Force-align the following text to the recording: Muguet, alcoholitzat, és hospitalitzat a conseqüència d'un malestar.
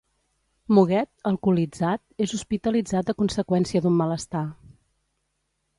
Muguet, 0.77 1.09
alcoholitzat, 1.33 2.03
és 2.25 2.33
hospitalitzat 2.39 3.13
a 3.13 3.17
conseqüència 3.21 3.85
d'un 3.87 3.99
malestar. 4.03 4.45